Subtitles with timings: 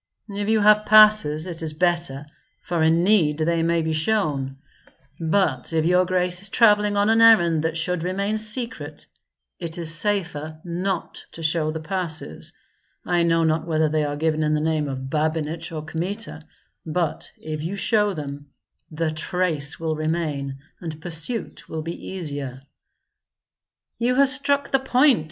[0.31, 2.25] "If you have passes, it is better,
[2.59, 4.57] for in need they may be shown;
[5.19, 9.05] but if your grace is travelling on an errand that should remain secret,
[9.59, 12.51] it is safer not to show the passes.
[13.05, 16.45] I know not whether they are given in the name of Babinich or Kmita;
[16.83, 18.47] but if you show them,
[18.89, 22.63] the trace will remain and pursuit will be easier."
[23.99, 25.19] "You have struck the point!"